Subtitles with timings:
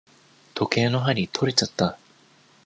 [0.55, 1.95] 時計の針とれちゃった。